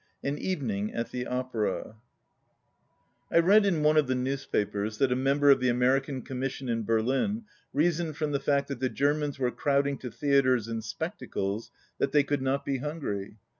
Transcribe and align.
87 0.23 0.33
AN 0.33 0.43
EVENING 0.89 0.93
AT 0.95 1.11
THE 1.11 1.27
OPERA 1.27 1.95
I 3.31 3.37
READ 3.37 3.67
in 3.67 3.83
one 3.83 3.97
of 3.97 4.07
the 4.07 4.15
newspapers 4.15 4.97
that 4.97 5.11
a 5.11 5.15
member 5.15 5.51
of 5.51 5.59
ithe 5.61 5.69
American 5.69 6.23
Commission 6.23 6.69
in 6.69 6.81
Berlin 6.83 7.43
reasoned 7.71 8.17
from 8.17 8.31
the 8.31 8.39
fact 8.39 8.67
that 8.69 8.79
the 8.79 8.89
Germans 8.89 9.37
were 9.37 9.51
crowding 9.51 9.99
to 9.99 10.09
thea 10.09 10.41
tres 10.41 10.67
and 10.67 10.83
spectacles 10.83 11.69
that 11.99 12.13
they 12.13 12.23
could 12.23 12.41
not 12.41 12.65
be 12.65 12.77
hungry. 12.79 13.35